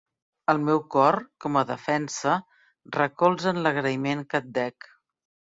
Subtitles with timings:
[0.51, 2.39] El meu cor, com a defensa,
[2.97, 4.91] recolza en l'agraïment que et dec.